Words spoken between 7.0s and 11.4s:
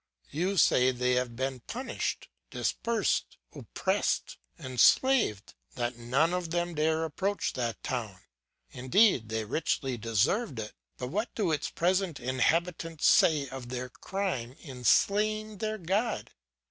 approach that town. Indeed they richly deserved it; but what